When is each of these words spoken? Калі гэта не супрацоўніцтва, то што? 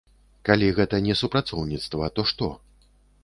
Калі 0.47 0.69
гэта 0.77 0.99
не 1.07 1.13
супрацоўніцтва, 1.21 2.09
то 2.15 2.21
што? 2.31 2.51